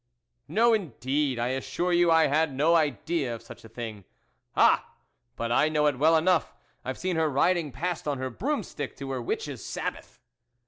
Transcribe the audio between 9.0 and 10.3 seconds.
her Witches' Sabbath."